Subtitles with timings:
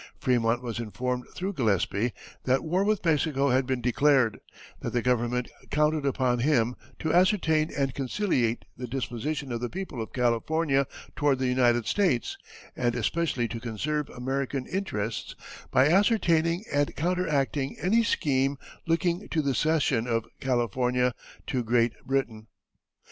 [0.19, 2.11] Frémont was informed through Gillespie
[2.45, 4.39] that war with Mexico had been declared,
[4.79, 10.01] that the government counted upon him to ascertain and conciliate the disposition of the people
[10.01, 12.35] of California toward the United States,
[12.75, 15.35] and especially to conserve American interests
[15.69, 18.57] by ascertaining and counteracting any scheme
[18.87, 21.13] looking to the cession of California
[21.45, 22.47] to Great Britain.